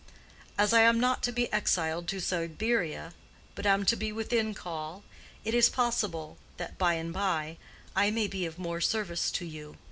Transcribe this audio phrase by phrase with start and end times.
[0.57, 3.13] As I am not to be exiled to Siberia,
[3.53, 5.03] but am to be within call,
[5.45, 7.57] it is possible that, by and by,
[7.95, 9.77] I may be of more service to you.